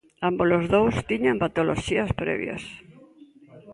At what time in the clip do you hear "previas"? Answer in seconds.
2.21-2.63